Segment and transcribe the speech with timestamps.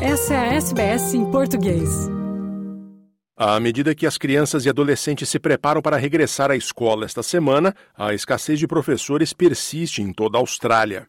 [0.00, 1.88] Essa é a SBS em português.
[3.34, 7.74] À medida que as crianças e adolescentes se preparam para regressar à escola esta semana,
[7.96, 11.08] a escassez de professores persiste em toda a Austrália.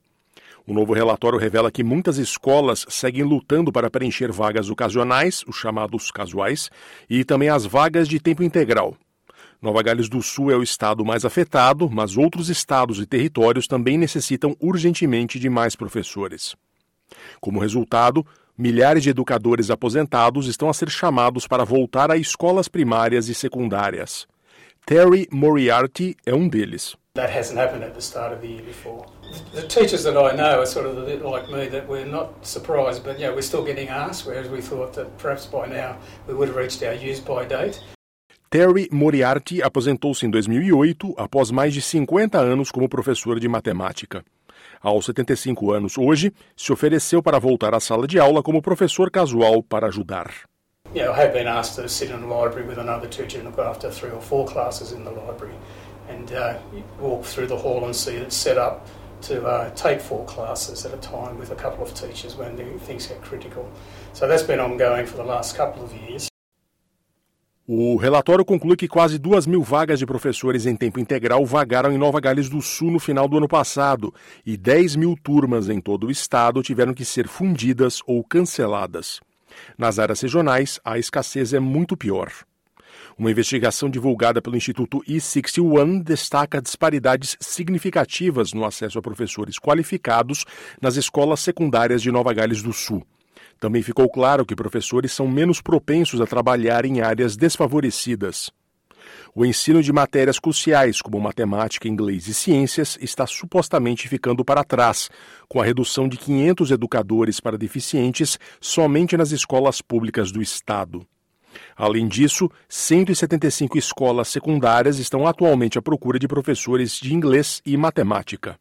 [0.65, 6.09] O novo relatório revela que muitas escolas seguem lutando para preencher vagas ocasionais, os chamados
[6.09, 6.69] casuais,
[7.09, 8.95] e também as vagas de tempo integral.
[9.61, 13.97] Nova Gales do Sul é o estado mais afetado, mas outros estados e territórios também
[13.97, 16.55] necessitam urgentemente de mais professores.
[17.39, 18.25] Como resultado,
[18.57, 24.25] milhares de educadores aposentados estão a ser chamados para voltar a escolas primárias e secundárias.
[24.85, 26.95] Terry Moriarty é um deles.
[27.13, 29.05] That hasn't happened at the start of the year before.
[29.53, 32.29] The teachers that I know are sort of a bit like me that we're not
[32.41, 36.33] surprised, but yeah, we're still getting asked, whereas we thought that perhaps by now we
[36.33, 37.79] would have reached our use by date.
[38.49, 44.23] Terry Moriarty aposentou-se em 2008 após mais de 50 anos como professor de matemática.
[44.87, 49.61] Aos 75 anos hoje, se ofereceu para voltar à sala de aula como professor casual
[49.61, 50.31] para ajudar.
[50.95, 53.59] Yeah, I have been asked to sit in the library with another teacher and look
[53.59, 55.55] after three or four classes in the library
[56.07, 56.53] and uh,
[57.01, 58.87] walk through the hall and see it set up
[59.23, 63.07] to uh, take four classes at a time with a couple of teachers when things
[63.07, 63.69] get critical.
[64.13, 66.29] So that's been ongoing for the last couple of years.
[67.69, 71.97] O relatório conclui que quase duas mil vagas de professores em tempo integral vagaram em
[71.97, 74.13] Nova Gales do Sul no final do ano passado
[74.45, 79.19] e 10 mil turmas em todo o estado tiveram que ser fundidas ou canceladas.
[79.77, 82.31] Nas áreas regionais, a escassez é muito pior.
[83.19, 90.45] Uma investigação divulgada pelo Instituto E61 destaca disparidades significativas no acesso a professores qualificados
[90.81, 93.05] nas escolas secundárias de Nova Gales do Sul.
[93.59, 98.51] Também ficou claro que professores são menos propensos a trabalhar em áreas desfavorecidas.
[99.33, 105.09] O ensino de matérias cruciais, como matemática, inglês e ciências, está supostamente ficando para trás,
[105.47, 111.05] com a redução de 500 educadores para deficientes somente nas escolas públicas do Estado.
[111.75, 118.57] Além disso, 175 escolas secundárias estão atualmente à procura de professores de inglês e matemática.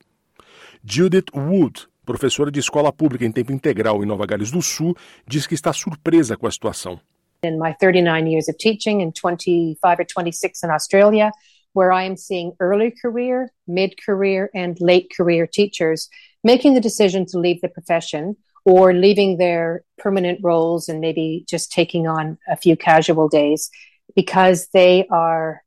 [0.84, 4.94] Judith Wood, professora de escola pública em tempo integral em Nova Gales do Sul,
[5.27, 6.99] diz que está surpresa com a situação.
[7.44, 11.31] In my 39 years of teaching and 25 or 26 in Australia,
[11.75, 16.09] where I am seeing early career, mid career, and late career teachers
[16.43, 21.73] making the decision to leave the profession or leaving their permanent roles and maybe just
[21.73, 23.71] taking on a few casual days
[24.15, 25.62] because they are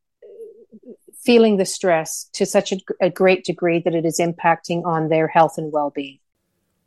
[1.21, 5.27] feeling the stress to such a, a great degree that it is impacting on their
[5.27, 6.19] health and well being.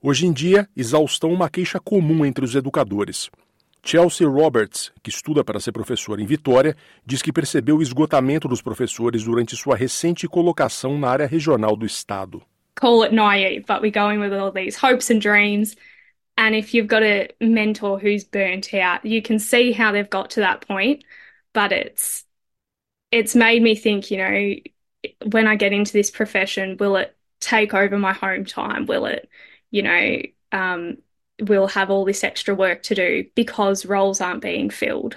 [0.04, 3.30] Hoje em dia, exaustão é uma queixa comum entre os educadores.
[3.84, 6.74] Chelsea Roberts, que estuda para ser professora em Vitória,
[7.06, 11.86] diz que percebeu o esgotamento dos professores durante sua recente colocação na área regional do
[11.86, 12.42] estado.
[12.74, 15.76] Call it naive, but we're going with all these hopes and dreams.
[16.36, 20.30] And if you've got a mentor who's burnt out, you can see how they've got
[20.30, 21.04] to that point.
[21.52, 22.24] But it's
[23.12, 24.54] it's made me think, you know,
[25.30, 28.86] when I get into this profession, will it take over my home time?
[28.86, 29.28] Will it
[29.72, 30.22] you know,
[30.52, 30.98] um,
[31.40, 35.16] we'll have all this extra work to do because roles aren't being filled.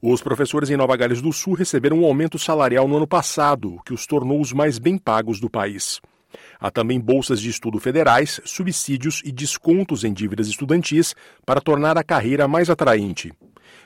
[0.00, 3.94] Os professores em Nova Gales do Sul receberam um aumento salarial no ano passado, que
[3.94, 6.00] os tornou os mais bem pagos do país.
[6.58, 11.14] Há também bolsas de estudo federais, subsídios e descontos em dívidas estudantis
[11.46, 13.32] para tornar a carreira mais atraente.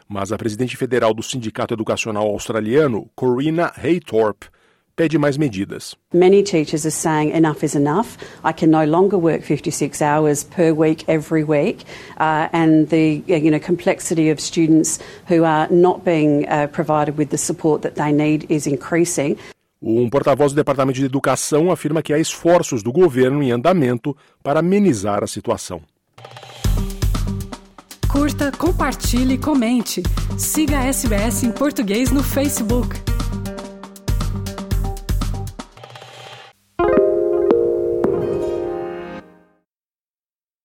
[0.09, 4.49] Mas a presidente federal do Sindicato Educacional Australiano, Corina Haythorpe,
[4.97, 5.95] pede mais medidas.
[6.13, 8.17] Many teachers are saying enough is enough.
[8.43, 11.85] I can no longer work 56 hours per week every week,
[12.19, 14.99] uh, and the you know complexity of students
[15.29, 19.37] who are not being uh, provided with the support that they need is increasing.
[19.83, 24.61] Um porta-voz do Departamento de Educação afirma que há esforços do governo em andamento para
[24.61, 25.83] amenizar a situação.
[28.11, 30.03] Curta, compartilhe, comente.
[30.39, 33.16] Siga a SBS em português no Facebook.